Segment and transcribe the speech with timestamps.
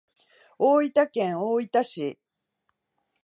[0.57, 2.17] 大分県大分市